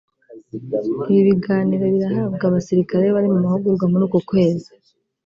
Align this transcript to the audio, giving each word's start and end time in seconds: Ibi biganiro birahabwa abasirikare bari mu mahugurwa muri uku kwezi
Ibi 1.09 1.19
biganiro 1.29 1.85
birahabwa 1.95 2.43
abasirikare 2.49 3.05
bari 3.15 3.27
mu 3.33 3.39
mahugurwa 3.45 3.85
muri 3.91 4.03
uku 4.07 4.19
kwezi 4.29 4.69